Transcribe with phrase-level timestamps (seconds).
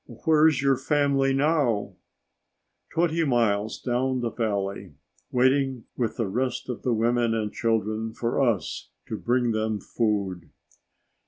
[0.25, 1.93] "Where's your family now?"
[2.91, 4.95] "Twenty miles down the valley,
[5.29, 10.49] waiting with the rest of the women and children for us to bring them food."